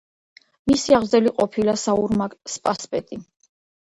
[0.69, 3.21] მისი აღმზრდელი ყოფილა საურმაგ სპასპეტი.